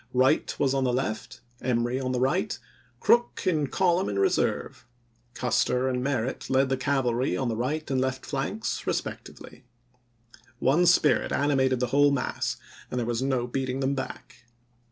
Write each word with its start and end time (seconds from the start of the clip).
Wright 0.15 0.55
was 0.59 0.73
on 0.73 0.83
the 0.83 0.91
left, 0.91 1.41
Emory 1.61 1.99
on 1.99 2.11
the 2.11 2.19
right, 2.19 2.57
Crook 2.99 3.43
in 3.45 3.67
col 3.67 4.03
umn 4.03 4.09
in 4.09 4.17
reserve; 4.17 4.87
Custer 5.35 5.87
and 5.87 6.03
Merritt 6.03 6.49
led 6.49 6.69
the 6.69 6.75
cavalry 6.75 7.37
on 7.37 7.49
the 7.49 7.55
right 7.55 7.87
and 7.91 8.01
left 8.01 8.25
flanks 8.25 8.87
respectively. 8.87 9.63
One 10.57 10.87
spirit 10.87 11.31
animated 11.31 11.79
the 11.79 11.85
whole 11.93 12.09
mass, 12.09 12.57
and 12.89 12.97
there 12.99 13.05
was 13.05 13.21
no 13.21 13.45
beating 13.45 13.79
them 13.79 13.93
back. 13.93 14.45